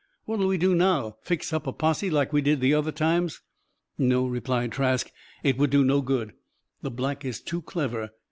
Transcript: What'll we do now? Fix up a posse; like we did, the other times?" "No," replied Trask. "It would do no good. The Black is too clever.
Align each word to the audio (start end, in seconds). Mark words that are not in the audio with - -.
What'll 0.25 0.47
we 0.47 0.57
do 0.57 0.73
now? 0.73 1.17
Fix 1.21 1.53
up 1.53 1.67
a 1.67 1.71
posse; 1.71 2.09
like 2.09 2.33
we 2.33 2.41
did, 2.41 2.59
the 2.59 2.73
other 2.73 2.91
times?" 2.91 3.41
"No," 3.99 4.25
replied 4.25 4.71
Trask. 4.71 5.11
"It 5.43 5.59
would 5.59 5.69
do 5.69 5.85
no 5.85 6.01
good. 6.01 6.33
The 6.81 6.89
Black 6.89 7.23
is 7.23 7.39
too 7.39 7.61
clever. 7.61 8.09